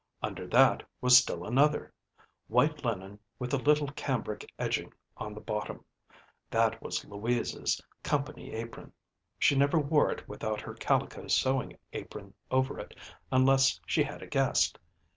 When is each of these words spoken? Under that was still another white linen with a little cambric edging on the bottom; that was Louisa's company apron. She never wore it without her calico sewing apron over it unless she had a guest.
Under 0.23 0.47
that 0.47 0.81
was 0.99 1.15
still 1.15 1.45
another 1.45 1.93
white 2.47 2.83
linen 2.83 3.19
with 3.37 3.53
a 3.53 3.57
little 3.57 3.89
cambric 3.89 4.49
edging 4.57 4.91
on 5.15 5.35
the 5.35 5.39
bottom; 5.39 5.85
that 6.49 6.81
was 6.81 7.05
Louisa's 7.05 7.79
company 8.01 8.51
apron. 8.51 8.93
She 9.37 9.53
never 9.55 9.77
wore 9.77 10.09
it 10.09 10.27
without 10.27 10.61
her 10.61 10.73
calico 10.73 11.27
sewing 11.27 11.77
apron 11.93 12.33
over 12.49 12.79
it 12.79 12.97
unless 13.31 13.79
she 13.85 14.01
had 14.01 14.23
a 14.23 14.27
guest. 14.27 14.79